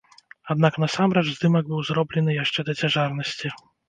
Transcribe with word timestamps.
Аднак 0.51 0.73
насамрэч 0.83 1.23
здымак 1.33 1.69
быў 1.73 1.83
зроблены 1.89 2.31
яшчэ 2.43 2.65
да 2.71 2.75
цяжарнасці. 2.81 3.53